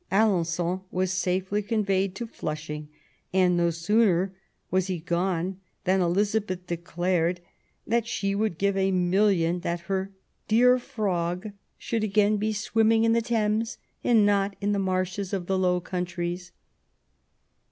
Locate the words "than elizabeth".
5.83-6.65